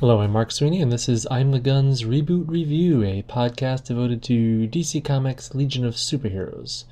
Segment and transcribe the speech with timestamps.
[0.00, 4.22] Hello, I'm Mark Sweeney, and this is I'm the Gun's Reboot Review, a podcast devoted
[4.22, 6.84] to DC Comics' Legion of Superheroes.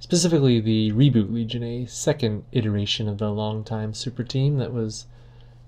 [0.00, 5.06] Specifically, the Reboot Legion, a second iteration of the longtime super team that was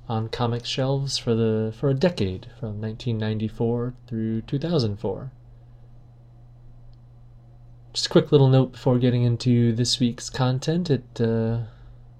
[0.08, 5.30] on comic shelves for the for a decade, from 1994 through 2004.
[7.92, 10.90] Just a quick little note before getting into this week's content.
[10.90, 11.58] It uh,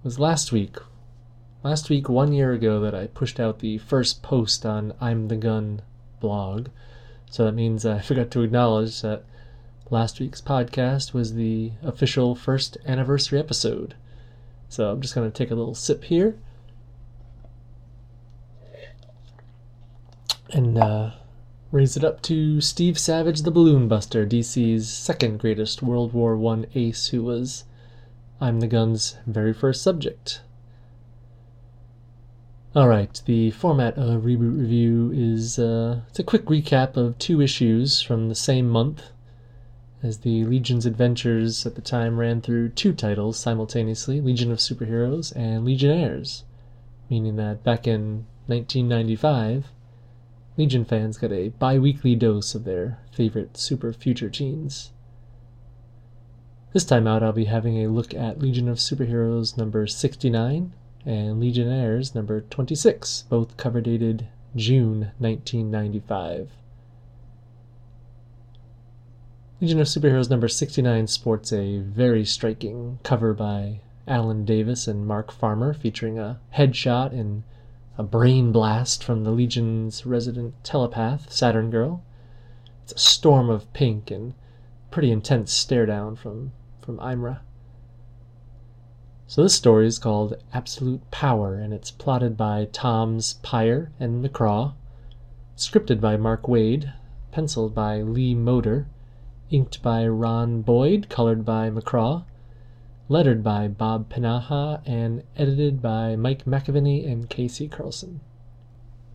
[0.05, 0.77] was last week
[1.67, 5.37] last week, one year ago, that I pushed out the first post on I'm the
[5.37, 5.83] Gun
[6.21, 6.69] blog.
[7.29, 9.25] So that means I forgot to acknowledge that
[9.91, 13.97] last week's podcast was the official first anniversary episode.
[14.69, 16.39] So I'm just going to take a little sip here.
[20.51, 21.11] And uh,
[21.73, 26.65] raise it up to Steve Savage, the Balloon Buster, DC's second greatest World War I
[26.77, 27.65] ace, who was
[28.41, 30.43] I'm the Gun's very first subject.
[32.77, 37.41] All right, the format of Reboot Review is uh, it's a quick recap of two
[37.41, 39.13] issues from the same month,
[40.03, 45.35] as the Legion's adventures at the time ran through two titles simultaneously Legion of Superheroes
[45.35, 46.45] and Legionnaires,
[47.09, 49.69] meaning that back in 1995,
[50.59, 54.93] Legion fans got a bi weekly dose of their favorite super future teens.
[56.75, 60.75] This time out, I'll be having a look at Legion of Superheroes number 69
[61.07, 64.27] and Legionnaires number 26, both cover dated
[64.57, 66.51] June 1995.
[69.61, 75.33] Legion of Superheroes number 69 sports a very striking cover by Alan Davis and Mark
[75.33, 77.45] Farmer featuring a headshot and
[77.97, 82.03] a brain blast from the Legion's resident telepath, Saturn Girl.
[82.83, 84.35] It's a storm of pink and
[84.91, 86.53] pretty intense stare down from,
[86.83, 87.39] from Imra.
[89.29, 94.75] So this story is called Absolute Power, and it's plotted by Toms Peyer and McCraw,
[95.57, 96.93] scripted by Mark Waid,
[97.33, 98.87] penciled by Lee Moder,
[99.51, 102.23] inked by Ron Boyd, colored by McCraw,
[103.09, 108.21] lettered by Bob Pinaha, and edited by Mike McAvennie and KC Carlson.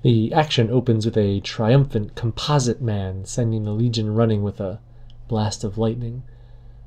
[0.02, 4.82] The action opens with a triumphant composite man sending the Legion running with a
[5.30, 6.24] blast of lightning.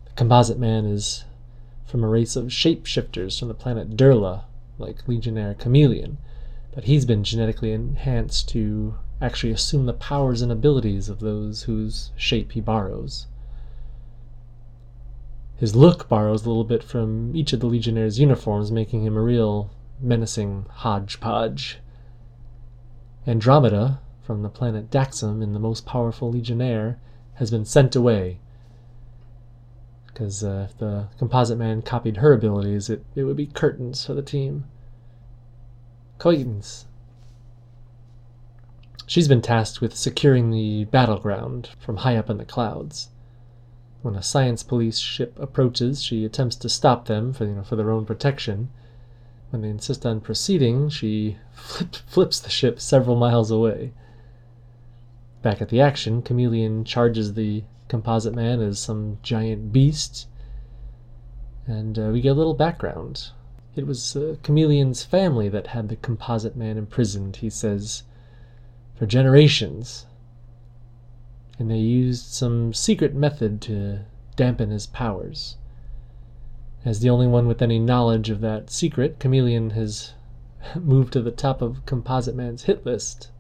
[0.05, 1.25] The composite man is
[1.85, 4.45] from a race of shapeshifters from the planet Durla,
[4.79, 6.19] like Legionnaire Chameleon,
[6.75, 12.11] but he's been genetically enhanced to actually assume the powers and abilities of those whose
[12.17, 13.27] shape he borrows.
[15.57, 19.23] His look borrows a little bit from each of the Legionnaire's uniforms, making him a
[19.23, 19.71] real
[20.01, 21.79] menacing hodgepodge.
[23.27, 26.99] Andromeda, from the planet Daxam in the most powerful Legionnaire,
[27.35, 28.41] has been sent away
[30.15, 34.15] because uh, if the composite man copied her abilities, it, it would be curtains for
[34.15, 34.65] the team.
[36.19, 36.85] Coitens.
[39.07, 43.09] She's been tasked with securing the battleground from high up in the clouds.
[44.03, 47.75] When a science police ship approaches, she attempts to stop them for, you know, for
[47.75, 48.71] their own protection.
[49.51, 53.93] When they insist on proceeding, she flip, flips the ship several miles away.
[55.43, 57.65] Back at the action, Chameleon charges the
[57.95, 60.27] Composite Man is some giant beast.
[61.65, 63.31] And uh, we get a little background.
[63.77, 68.03] It was uh, Chameleon's family that had the Composite Man imprisoned, he says,
[68.97, 70.07] for generations.
[71.57, 74.01] And they used some secret method to
[74.35, 75.57] dampen his powers.
[76.85, 80.15] As the only one with any knowledge of that secret, Chameleon has
[80.75, 83.31] moved to the top of Composite Man's hit list.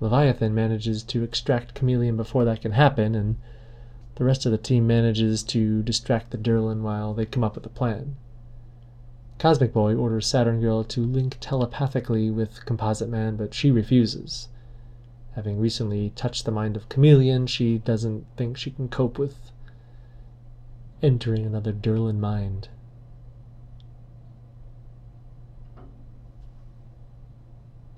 [0.00, 3.36] Leviathan manages to extract Chameleon before that can happen, and
[4.16, 7.66] the rest of the team manages to distract the Durlan while they come up with
[7.66, 8.16] a plan.
[9.38, 14.48] Cosmic Boy orders Saturn Girl to link telepathically with Composite Man, but she refuses.
[15.32, 19.50] Having recently touched the mind of Chameleon, she doesn't think she can cope with
[21.02, 22.68] entering another Durlan mind.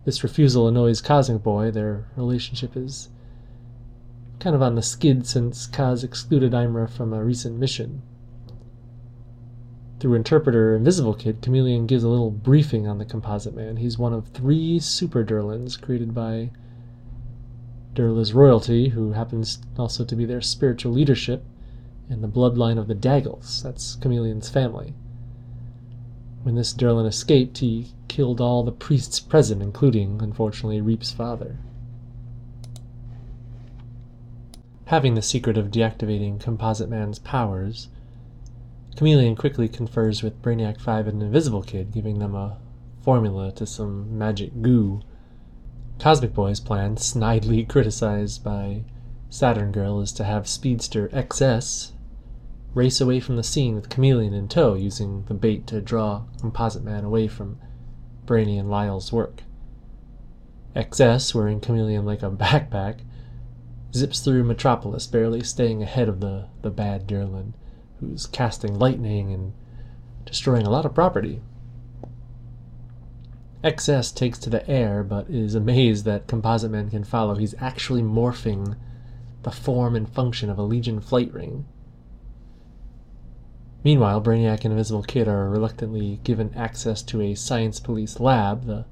[0.06, 1.72] This refusal annoys Cosmic Boy.
[1.72, 3.08] Their relationship is
[4.38, 8.02] kind of on the skid since Kaz excluded Imra from a recent mission.
[9.98, 13.78] Through interpreter Invisible Kid, Chameleon gives a little briefing on the Composite Man.
[13.78, 16.52] He's one of three Super Durlans created by
[17.94, 21.44] Durla's royalty, who happens also to be their spiritual leadership,
[22.08, 23.60] and the bloodline of the Daggles.
[23.64, 24.94] That's Chameleon's family.
[26.46, 31.58] When this Durlan escaped, he killed all the priests present, including, unfortunately, Reep's father.
[34.84, 37.88] Having the secret of deactivating Composite Man's powers,
[38.94, 42.58] Chameleon quickly confers with Brainiac 5 and Invisible Kid, giving them a
[43.00, 45.00] formula to some magic goo
[45.98, 48.84] Cosmic Boy's plan, snidely criticized by
[49.28, 51.90] Saturn Girl, is to have Speedster XS
[52.76, 56.84] race away from the scene with Chameleon in tow, using the bait to draw Composite
[56.84, 57.58] Man away from
[58.26, 59.42] Brainy and Lyle's work.
[60.76, 63.00] XS, wearing Chameleon like a backpack,
[63.94, 67.54] zips through Metropolis, barely staying ahead of the, the bad Durlan,
[67.98, 69.54] who's casting lightning and
[70.26, 71.40] destroying a lot of property.
[73.64, 77.36] XS takes to the air, but is amazed that Composite Man can follow.
[77.36, 78.76] He's actually morphing
[79.44, 81.64] the form and function of a Legion flight ring.
[83.86, 88.66] Meanwhile, Brainiac and Invisible Kid are reluctantly given access to a science police lab.
[88.66, 88.84] The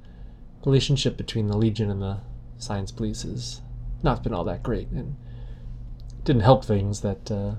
[0.64, 2.18] relationship between the Legion and the
[2.58, 3.60] science police has
[4.04, 5.16] not been all that great, and
[6.22, 7.54] didn't help things that uh,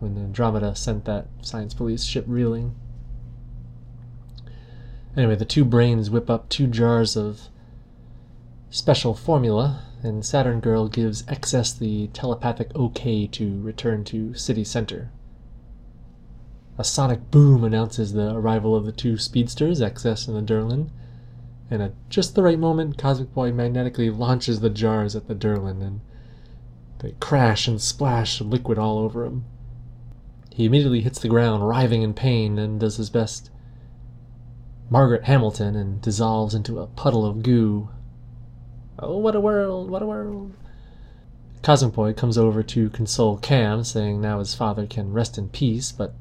[0.00, 2.74] when Andromeda sent that science police ship reeling.
[5.16, 7.42] Anyway, the two brains whip up two jars of
[8.70, 15.12] special formula, and Saturn Girl gives XS the telepathic okay to return to City Center.
[16.80, 20.88] A sonic boom announces the arrival of the two speedsters, XS and the Durlan.
[21.70, 25.82] and at just the right moment, Cosmic Boy magnetically launches the jars at the Durlan,
[25.82, 26.00] and
[27.00, 29.44] they crash and splash liquid all over him.
[30.54, 33.50] He immediately hits the ground, writhing in pain, and does his best
[34.88, 37.90] Margaret Hamilton and dissolves into a puddle of goo.
[38.98, 39.90] Oh, what a world!
[39.90, 40.54] What a world!
[41.62, 45.92] Cosmic Boy comes over to console Cham, saying now his father can rest in peace,
[45.92, 46.14] but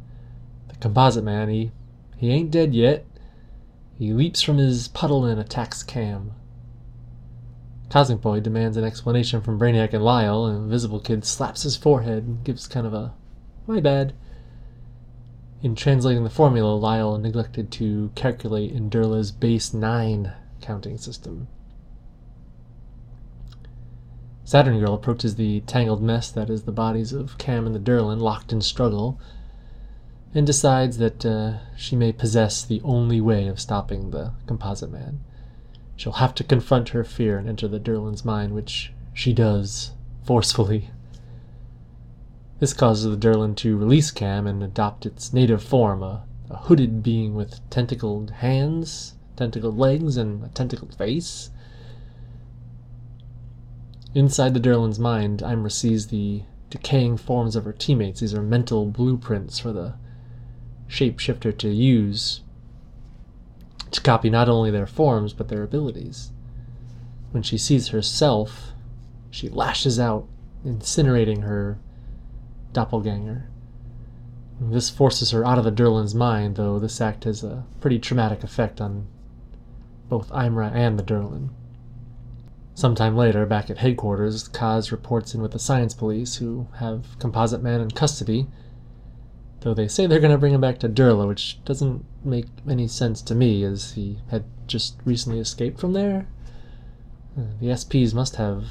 [0.79, 1.71] Composite Man, he,
[2.17, 3.05] he ain't dead yet.
[3.97, 6.31] He leaps from his puddle and attacks Cham.
[7.89, 12.43] Cosmic demands an explanation from Brainiac and Lyle, and Invisible Kid slaps his forehead and
[12.43, 13.13] gives kind of a,
[13.67, 14.13] my bad.
[15.61, 21.47] In translating the formula, Lyle neglected to calculate in Durla's base 9 counting system.
[24.45, 28.19] Saturn Girl approaches the tangled mess that is the bodies of Cham and the Durlan
[28.19, 29.19] locked in struggle
[30.33, 35.19] and decides that uh, she may possess the only way of stopping the composite man.
[35.95, 39.91] She'll have to confront her fear and enter the Durlan's mind, which she does,
[40.23, 40.91] forcefully.
[42.59, 47.01] This causes the Durlan to release Cham and adopt its native form, a, a hooded
[47.01, 51.49] being with tentacled hands, tentacled legs, and a tentacled face.
[54.13, 58.19] Inside the Durlan's mind, Imra sees the decaying forms of her teammates.
[58.19, 59.95] These are mental blueprints for the
[60.89, 62.41] shapeshifter to use
[63.91, 66.31] to copy not only their forms but their abilities.
[67.31, 68.71] When she sees herself,
[69.29, 70.27] she lashes out,
[70.65, 71.77] incinerating her
[72.73, 73.49] doppelganger.
[74.59, 78.43] This forces her out of the Durlan's mind, though this act has a pretty traumatic
[78.43, 79.07] effect on
[80.09, 81.49] both Imra and the Durlan.
[82.73, 87.61] Sometime later, back at headquarters, Kaz reports in with the science police, who have Composite
[87.61, 88.47] Man in custody
[89.61, 92.87] Though they say they're going to bring him back to Durla, which doesn't make any
[92.87, 96.27] sense to me, as he had just recently escaped from there.
[97.37, 98.65] Uh, the SPs must have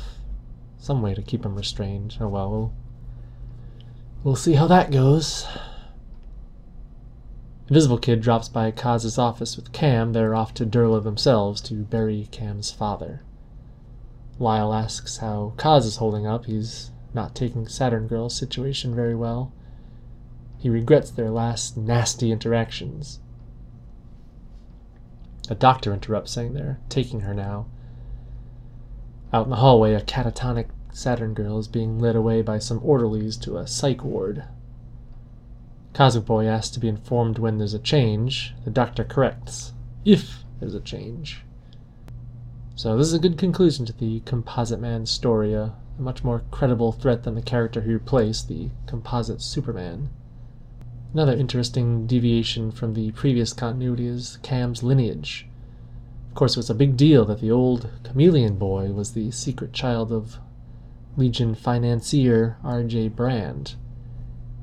[0.78, 2.16] some way to keep him restrained.
[2.20, 2.72] Oh well, we'll,
[4.24, 5.46] we'll see how that goes.
[7.68, 10.14] Invisible Kid drops by Kaz's office with Cham.
[10.14, 13.20] They're off to Durla themselves to bury Cham's father.
[14.38, 16.46] Lyle asks how Kaz is holding up.
[16.46, 19.52] He's not taking Saturn Girl's situation very well.
[20.58, 23.20] He regrets their last nasty interactions.
[25.48, 27.66] A doctor interrupts, saying they're taking her now.
[29.32, 33.36] Out in the hallway, a catatonic Saturn girl is being led away by some orderlies
[33.38, 34.44] to a psych ward.
[35.94, 38.54] Cosmic Boy asks to be informed when there's a change.
[38.64, 39.72] The doctor corrects,
[40.04, 41.42] if there's a change.
[42.74, 46.42] So, this is a good conclusion to the Composite Man story, a, a much more
[46.50, 50.10] credible threat than the character who replaced, the Composite Superman.
[51.14, 55.46] Another interesting deviation from the previous continuity is Cham's lineage.
[56.28, 59.72] Of course, it was a big deal that the old chameleon boy was the secret
[59.72, 60.38] child of
[61.16, 63.08] Legion financier R.J.
[63.08, 63.74] Brand.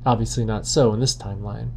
[0.06, 1.72] Obviously, not so in this timeline.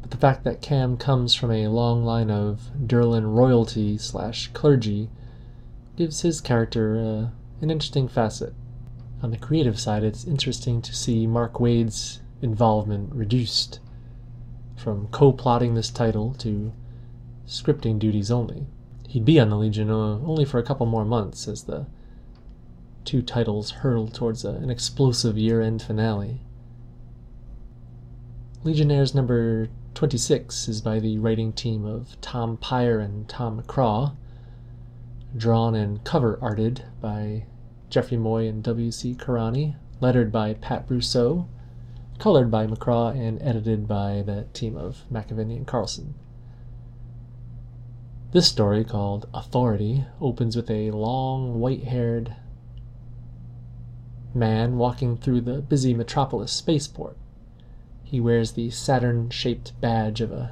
[0.00, 5.10] But the fact that Cham comes from a long line of Durlan royalty slash clergy
[5.96, 7.28] gives his character uh,
[7.60, 8.54] an interesting facet.
[9.20, 13.80] On the creative side, it's interesting to see Mark Waid's involvement reduced
[14.76, 16.72] from co plotting this title to
[17.46, 18.66] scripting duties only.
[19.08, 21.86] He'd be on the Legion uh, only for a couple more months as the
[23.04, 26.40] two titles hurtle towards a, an explosive year end finale.
[28.62, 34.14] Legionnaires number 26 is by the writing team of Tom Peyer and Tom McCraw,
[35.36, 37.46] drawn and cover arted by
[37.90, 39.14] Jeffrey Moy and W.C.
[39.14, 41.46] Carani, lettered by Pat Brousseau,
[42.18, 46.14] colored by McCraw, and edited by that team of McAvennie and Carlson.
[48.32, 52.36] This story, called Authority, opens with a long, white haired
[54.34, 57.16] man walking through the busy metropolis spaceport.
[58.04, 60.50] He wears the Saturn shaped badge of a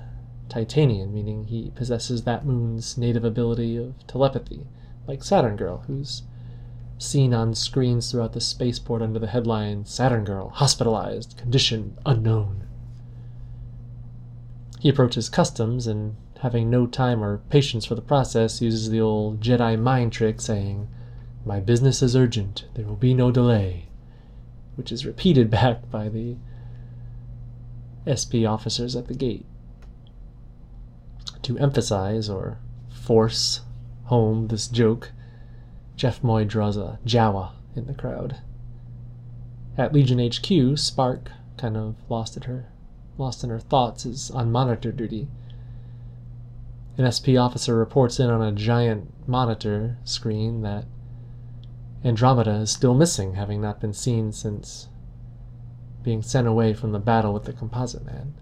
[0.49, 4.67] Titanian, meaning he possesses that moon's native ability of telepathy,
[5.07, 6.23] like Saturn Girl, who's
[6.99, 12.67] seen on screens throughout the spaceport under the headline Saturn Girl hospitalized, condition unknown.
[14.81, 19.41] He approaches customs and, having no time or patience for the process, uses the old
[19.41, 20.89] Jedi mind trick saying,
[21.45, 23.89] My business is urgent, there will be no delay,
[24.77, 26.37] which is repeated back by the
[28.07, 29.47] SP officers at the gate.
[31.43, 32.59] To emphasize or
[32.91, 33.61] force
[34.05, 35.13] home this joke,
[35.97, 38.37] Jeff Moy draws a Jawa in the crowd.
[39.79, 42.67] At Legion HQ, Spark, kind of lost at her
[43.19, 45.29] lost in her thoughts, is on monitor duty.
[46.99, 50.85] An SP officer reports in on a giant monitor screen that
[52.05, 54.89] Andromeda is still missing, having not been seen since
[56.03, 58.35] being sent away from the battle with the composite man.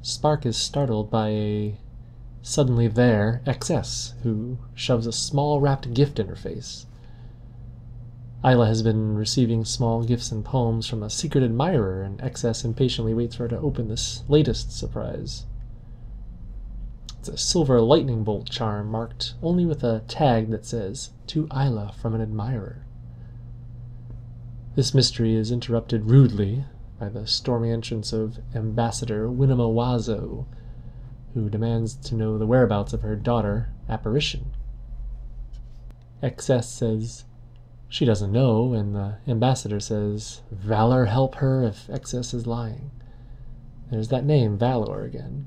[0.00, 1.78] Spark is startled by a
[2.42, 6.86] suddenly there XS, who shoves a small wrapped gift in her face.
[8.44, 13.14] Ayla has been receiving small gifts and poems from a secret admirer, and XS impatiently
[13.14, 15.46] waits for her to open this latest surprise.
[17.20, 21.94] It's a silver lightning bolt charm marked only with a tag that says, To Ayla
[21.94, 22.84] from an admirer.
[24.74, 26.64] This mystery is interrupted rudely
[26.98, 30.46] by the stormy entrance of Ambassador Winema Wazo,
[31.34, 34.52] who demands to know the whereabouts of her daughter, Apparition.
[36.22, 37.24] XS says
[37.88, 42.90] she doesn't know, and the ambassador says, Valor help her if XS is lying.
[43.90, 45.46] There's that name, Valor, again.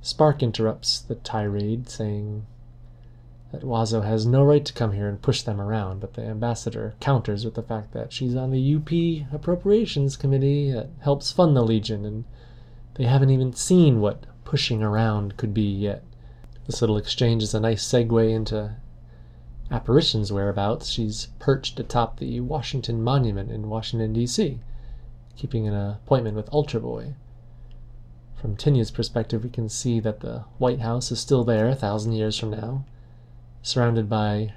[0.00, 2.46] Spark interrupts the tirade, saying
[3.52, 6.94] that Wazo has no right to come here and push them around, but the ambassador
[7.00, 11.62] counters with the fact that she's on the UP Appropriations Committee that helps fund the
[11.62, 12.24] Legion, and
[13.00, 16.04] they haven't even seen what pushing around could be yet.
[16.66, 18.76] This little exchange is a nice segue into
[19.70, 20.90] Apparition's whereabouts.
[20.90, 24.60] She's perched atop the Washington Monument in Washington, D.C.,
[25.34, 27.14] keeping an appointment with Ultra Boy.
[28.34, 32.12] From Tinya's perspective, we can see that the White House is still there a thousand
[32.12, 32.84] years from now
[33.62, 34.52] surrounded by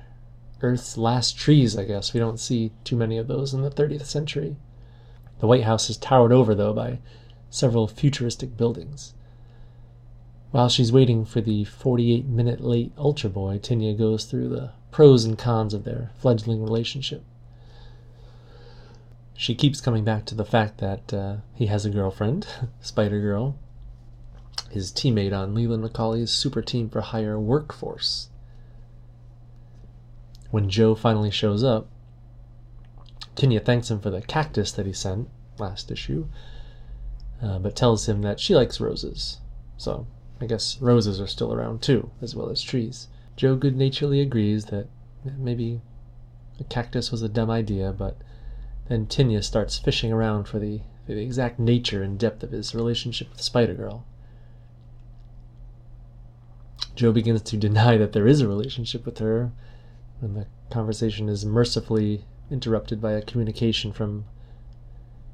[0.62, 2.14] Earth's last trees, I guess.
[2.14, 4.58] We don't see too many of those in the 30th century.
[5.40, 7.00] The White House is towered over, though, by
[7.54, 9.14] several futuristic buildings.
[10.50, 15.24] While she's waiting for the 48 minute late Ultra Boy, Tinya goes through the pros
[15.24, 17.24] and cons of their fledgling relationship.
[19.36, 22.48] She keeps coming back to the fact that uh, he has a girlfriend,
[22.82, 23.56] Spider Girl,
[24.72, 28.30] his teammate on Leland McCauley's Super Team for Hire workforce.
[30.50, 31.88] When Joe finally shows up,
[33.36, 35.30] Tinya thanks him for the cactus that he sent
[35.60, 36.28] last issue,
[37.44, 39.40] uh, but tells him that she likes roses.
[39.78, 40.08] So
[40.40, 43.10] I guess roses are still around too, as well as trees.
[43.36, 44.88] Joe good naturedly agrees that
[45.38, 45.82] maybe
[46.60, 48.18] a cactus was a dumb idea, but
[48.88, 52.76] then Tinya starts fishing around for the, for the exact nature and depth of his
[52.76, 54.06] relationship with Spider Girl.
[56.96, 59.52] Joe begins to deny that there is a relationship with her,
[60.22, 64.26] and the conversation is mercifully interrupted by a communication from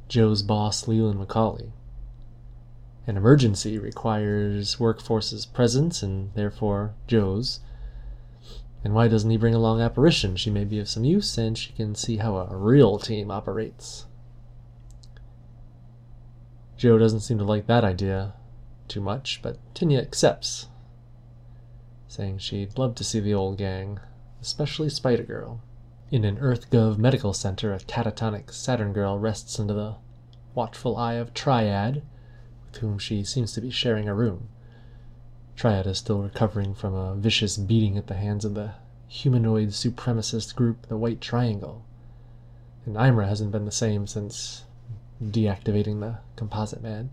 [0.07, 1.71] Joe's boss, Leland McCauley.
[3.09, 7.59] An emergency requires Workforce's presence and therefore Joe's.
[8.83, 10.35] And why doesn't he bring along Apparition?
[10.35, 14.05] She may be of some use and she can see how a real team operates.
[16.77, 18.35] Joe doesn't seem to like that idea
[18.87, 20.67] too much, but Tinya accepts,
[22.07, 23.99] saying she'd love to see the old gang
[24.39, 25.63] especially Spider Girl.
[26.11, 29.95] In an EarthGov medical center, a catatonic Saturn Girl rests under the
[30.53, 32.03] watchful eye of Triad,
[32.71, 34.49] with whom she seems to be sharing a room.
[35.55, 38.73] Triad is still recovering from a vicious beating at the hands of the
[39.07, 41.83] humanoid supremacist group, the White Triangle.
[42.85, 44.63] And Imra hasn't been the same since
[45.21, 47.09] deactivating the composite man.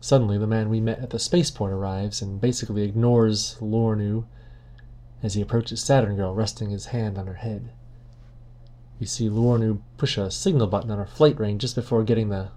[0.00, 4.26] Suddenly, the man we met at the spaceport arrives and basically ignores Luornu
[5.22, 7.70] as he approaches Saturn Girl, resting his hand on her head.
[9.00, 12.50] We see Luornu push a signal button on her flight ring just before getting the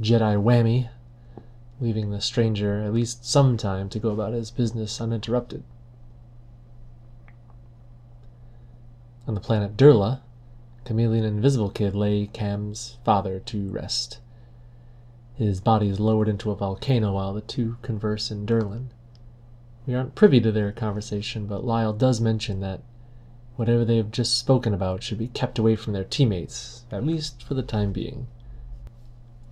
[0.00, 0.88] Jedi whammy,
[1.80, 5.62] leaving the stranger at least some time to go about his business uninterrupted.
[9.26, 10.20] On the planet Durla,
[10.84, 14.18] Chameleon Invisible Kid lay Cham's father to rest.
[15.34, 18.88] His body is lowered into a volcano while the two converse in Durlan.
[19.86, 22.82] We aren't privy to their conversation, but Lyle does mention that
[23.56, 27.42] whatever they have just spoken about should be kept away from their teammates, at least
[27.42, 28.26] for the time being.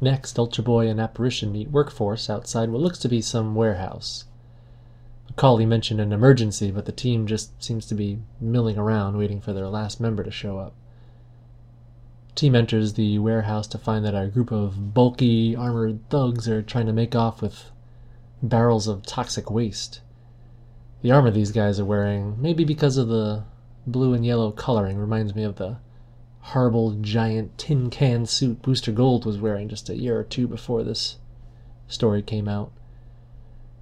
[0.03, 4.25] Next, Ultra Boy and Apparition meet Workforce outside what looks to be some warehouse.
[5.31, 9.53] McCauley mentioned an emergency, but the team just seems to be milling around waiting for
[9.53, 10.75] their last member to show up.
[12.35, 16.87] Team enters the warehouse to find that a group of bulky, armored thugs are trying
[16.87, 17.71] to make off with
[18.43, 20.01] barrels of toxic waste.
[21.03, 23.45] The armor these guys are wearing, maybe because of the
[23.87, 25.77] blue and yellow coloring, reminds me of the
[26.43, 30.83] horrible giant tin can suit Booster Gold was wearing just a year or two before
[30.83, 31.17] this
[31.87, 32.73] story came out.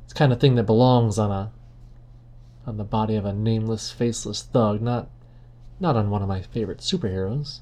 [0.04, 1.52] It's kind of thing that belongs on a
[2.66, 5.08] on the body of a nameless, faceless thug, not
[5.80, 7.60] not on one of my favorite superheroes.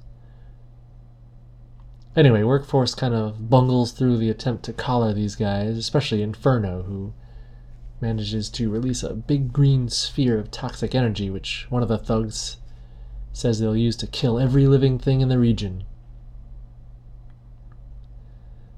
[2.17, 7.13] Anyway, Workforce kind of bungles through the attempt to collar these guys, especially Inferno, who
[8.01, 12.57] manages to release a big green sphere of toxic energy, which one of the thugs
[13.39, 15.85] says they'll use to kill every living thing in the region.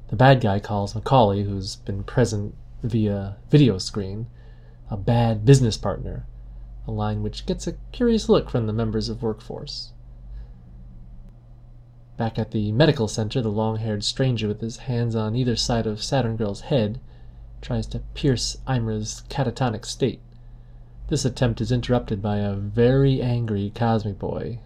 [0.09, 4.26] The bad guy calls McCauley, who's been present via video screen,
[4.90, 6.26] a bad business partner,
[6.87, 9.93] a line which gets a curious look from the members of Workforce.
[12.19, 15.87] Back at the medical center, the long haired stranger with his hands on either side
[15.87, 17.00] of Saturn Girl's head
[17.62, 20.21] tries to pierce Imra's catatonic state.
[21.11, 24.61] This attempt is interrupted by a very angry Cosmic Boy.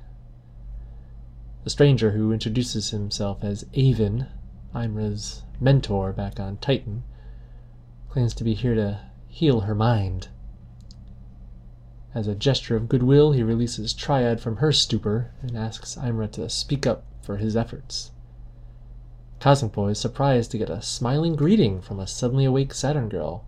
[1.63, 4.27] The stranger, who introduces himself as Avon,
[4.75, 7.03] Imra's mentor back on Titan,
[8.11, 10.29] claims to be here to heal her mind.
[12.15, 16.51] As a gesture of goodwill, he releases Triad from her stupor and asks Imra to
[16.51, 18.11] speak up for his efforts.
[19.41, 23.47] Cosmic Boy is surprised to get a smiling greeting from a suddenly awake Saturn girl.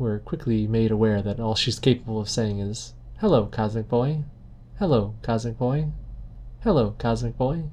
[0.00, 4.24] We're quickly made aware that all she's capable of saying is, Hello, Cosmic Boy.
[4.78, 5.88] Hello, Cosmic Boy.
[6.60, 7.64] Hello, Cosmic Boy.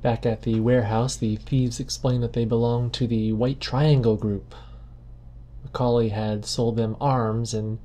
[0.00, 4.54] Back at the warehouse, the thieves explain that they belong to the White Triangle Group.
[5.68, 7.78] McCauley had sold them arms, and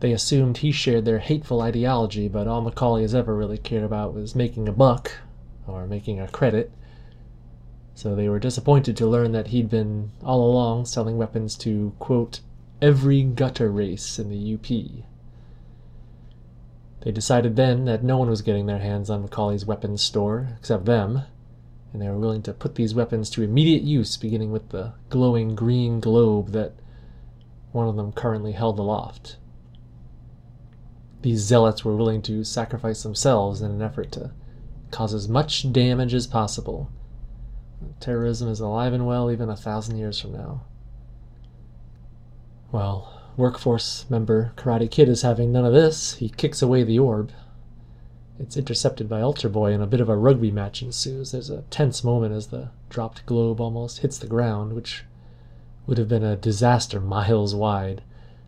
[0.00, 4.14] they assumed he shared their hateful ideology, but all McCauley has ever really cared about
[4.14, 5.18] was making a buck
[5.66, 6.72] or making a credit.
[7.94, 12.40] So they were disappointed to learn that he'd been all along selling weapons to, quote,
[12.80, 15.04] every gutter race in the UP.
[17.02, 20.84] They decided then that no one was getting their hands on McCauley's weapons store except
[20.84, 21.22] them,
[21.92, 25.54] and they were willing to put these weapons to immediate use, beginning with the glowing
[25.54, 26.72] green globe that
[27.72, 29.36] one of them currently held aloft.
[31.22, 34.30] These zealots were willing to sacrifice themselves in an effort to
[34.90, 36.90] cause as much damage as possible.
[38.00, 40.62] Terrorism is alive and well even a thousand years from now.
[42.70, 46.14] Well, workforce member Karate Kid is having none of this.
[46.14, 47.32] He kicks away the orb.
[48.38, 51.32] It's intercepted by Ultra Boy, and a bit of a rugby match ensues.
[51.32, 55.04] There's a tense moment as the dropped globe almost hits the ground, which
[55.86, 58.02] would have been a disaster miles wide.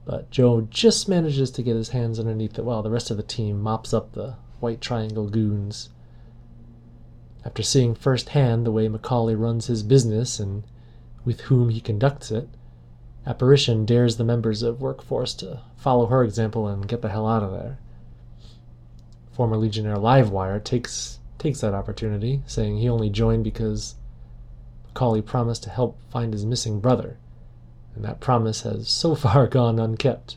[0.05, 3.23] But Joe just manages to get his hands underneath it while the rest of the
[3.23, 5.91] team mops up the White Triangle goons.
[7.45, 10.65] After seeing firsthand the way McCauley runs his business and
[11.25, 12.49] with whom he conducts it,
[13.27, 17.43] Apparition dares the members of Workforce to follow her example and get the hell out
[17.43, 17.79] of there.
[19.33, 23.97] Former Legionnaire Livewire takes takes that opportunity, saying he only joined because
[24.93, 27.17] McCauley promised to help find his missing brother,
[27.95, 30.37] and that promise has so far gone unkept.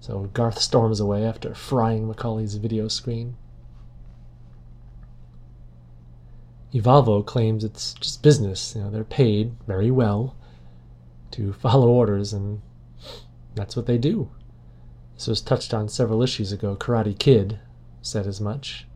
[0.00, 3.36] So Garth storms away after frying McCauley's video screen.
[6.72, 8.74] Evolvo claims it's just business.
[8.74, 10.36] You know, they're paid very well
[11.32, 12.62] to follow orders, and
[13.54, 14.30] that's what they do.
[15.14, 16.76] This was touched on several issues ago.
[16.76, 17.58] Karate Kid
[18.02, 18.86] said as much.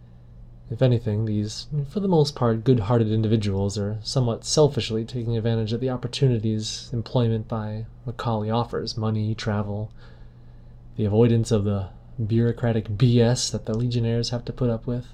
[0.70, 5.72] If anything, these, for the most part, good hearted individuals are somewhat selfishly taking advantage
[5.72, 9.90] of the opportunities employment by McCauley offers money, travel,
[10.96, 11.88] the avoidance of the
[12.24, 15.06] bureaucratic BS that the Legionnaires have to put up with.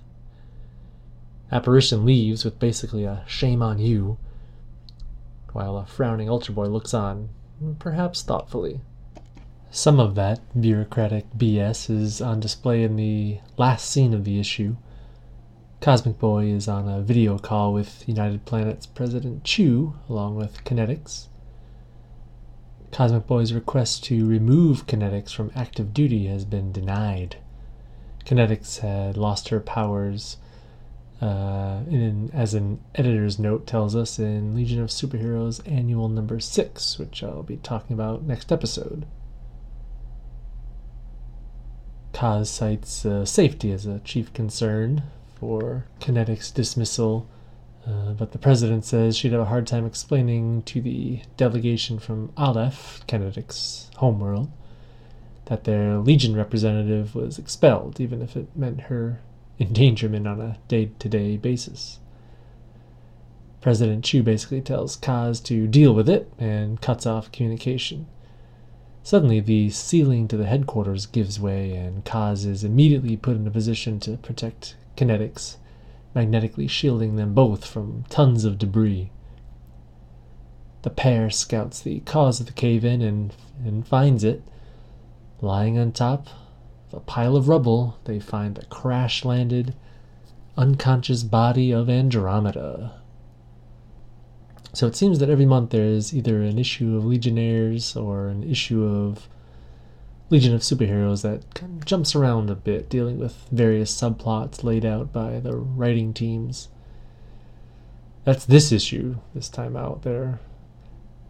[1.53, 4.19] Apparition leaves with basically a shame on you,
[5.53, 7.29] while a frowning Ultra Boy looks on,
[7.79, 8.81] perhaps thoughtfully.
[9.71, 14.77] Some of that bureaucratic BS is on display in the last scene of the issue.
[15.81, 21.29] Cosmic Boy is on a video call with United Planet's President Chu, along with Kinetix.
[22.91, 27.37] Cosmic Boy's request to remove Kinetix from active duty has been denied.
[28.25, 30.39] Kinetix had lost her powers,
[31.21, 36.99] uh, in, as an editor's note tells us in Legion of Superheroes Annual Number 6,
[36.99, 39.07] which I'll be talking about next episode.
[42.13, 45.03] Kaz cites uh, safety as a chief concern
[45.39, 47.29] for Kinetix's dismissal,
[47.87, 52.33] uh, but the president says she'd have a hard time explaining to the delegation from
[52.37, 54.51] Aleph, Kinetix's homeworld,
[55.47, 59.21] that their Legion representative was expelled, even if it meant her
[59.59, 61.99] endangerment on a day to day basis.
[63.61, 68.07] President Chu basically tells Kaz to deal with it and cuts off communication.
[69.03, 73.51] Suddenly, the ceiling to the headquarters gives way, and Kaz is immediately put in a
[73.51, 75.57] position to protect Kinetix,
[76.15, 79.11] magnetically shielding them both from tons of debris.
[80.83, 84.43] The pair scouts the cause of the cave in and, and finds it.
[85.41, 86.29] Lying on top
[86.97, 89.75] a pile of rubble, they find the crash landed,
[90.57, 93.01] unconscious body of Andromeda.
[94.73, 98.43] So it seems that every month there is either an issue of Legionnaires or an
[98.43, 99.29] issue of
[100.29, 104.85] Legion of Superheroes that kind of jumps around a bit, dealing with various subplots laid
[104.85, 106.69] out by the writing teams.
[108.25, 110.03] That's this issue this time out.
[110.03, 110.41] There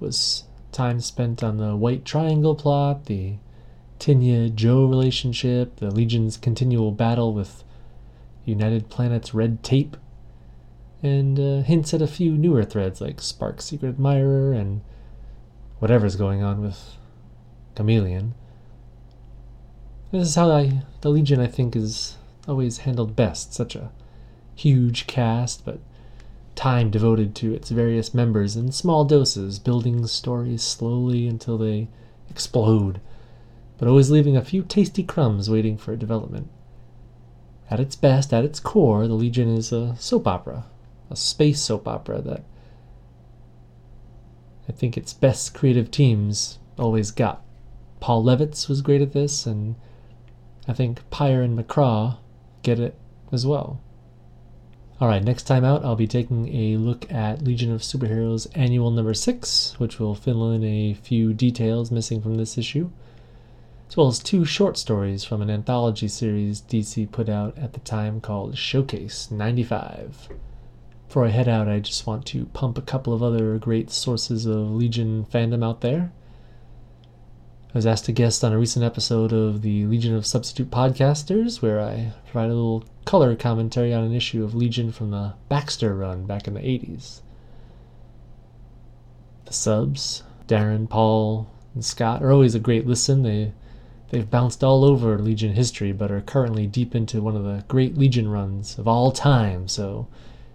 [0.00, 3.34] was time spent on the White Triangle plot, the
[3.98, 7.64] Tinya Joe relationship, the Legion's continual battle with
[8.44, 9.96] United Planet's red tape,
[11.02, 14.80] and uh, hints at a few newer threads like Spark's Secret Admirer and
[15.78, 16.96] whatever's going on with
[17.74, 18.34] Chameleon.
[20.12, 22.16] This is how I, the Legion, I think, is
[22.48, 23.52] always handled best.
[23.52, 23.90] Such a
[24.54, 25.80] huge cast, but
[26.54, 31.88] time devoted to its various members in small doses, building stories slowly until they
[32.30, 33.00] explode
[33.78, 36.48] but always leaving a few tasty crumbs waiting for development.
[37.70, 40.66] At its best, at its core, the Legion is a soap opera,
[41.10, 42.44] a space soap opera that
[44.68, 47.42] I think its best creative teams always got.
[48.00, 49.74] Paul Levitz was great at this, and
[50.68, 52.18] I think Peyer and McCraw
[52.62, 52.96] get it
[53.32, 53.80] as well.
[55.00, 59.12] Alright, next time out, I'll be taking a look at Legion of Superheroes Annual Number
[59.12, 62.90] 6, which will fill in a few details missing from this issue
[63.88, 67.80] as well as two short stories from an anthology series DC put out at the
[67.80, 70.28] time called Showcase 95.
[71.06, 74.44] Before I head out, I just want to pump a couple of other great sources
[74.44, 76.12] of Legion fandom out there.
[77.72, 81.62] I was asked to guest on a recent episode of the Legion of Substitute Podcasters,
[81.62, 85.94] where I provide a little color commentary on an issue of Legion from the Baxter
[85.94, 87.20] run back in the 80s.
[89.44, 93.22] The subs, Darren, Paul, and Scott, are always a great listen.
[93.22, 93.52] They
[94.10, 97.98] They've bounced all over Legion history, but are currently deep into one of the great
[97.98, 100.06] Legion runs of all time, so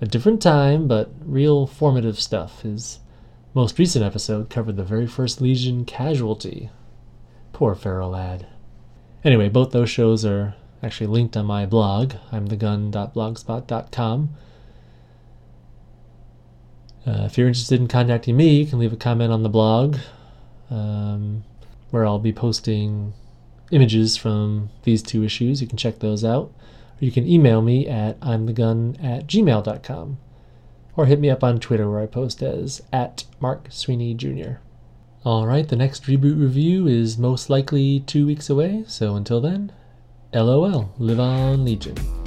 [0.00, 2.62] A different time, but real formative stuff.
[2.62, 3.00] His
[3.58, 6.70] most recent episode covered the very first Legion casualty.
[7.52, 8.46] Poor Ferro lad.
[9.24, 14.36] Anyway, both those shows are actually linked on my blog, imthegun.blogspot.com.
[17.04, 19.96] Uh, if you're interested in contacting me, you can leave a comment on the blog,
[20.70, 21.42] um,
[21.90, 23.12] where I'll be posting
[23.72, 25.60] images from these two issues.
[25.60, 26.52] You can check those out.
[27.00, 30.18] Or you can email me at imthegun at gmail.com
[30.98, 34.54] or hit me up on Twitter where I post as at Mark Sweeney Jr.
[35.24, 39.70] Alright, the next reboot review is most likely two weeks away, so until then,
[40.34, 42.17] LOL, live on Legion.